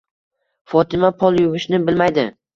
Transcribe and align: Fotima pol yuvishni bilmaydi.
Fotima 0.73 1.13
pol 1.19 1.39
yuvishni 1.45 1.83
bilmaydi. 1.91 2.27